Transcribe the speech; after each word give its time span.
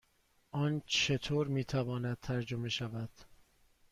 آن 0.51 0.81
چطور 0.85 1.47
می 1.47 1.63
تواند 1.63 2.17
ترجمه 2.21 2.69
شود؟ 2.69 3.09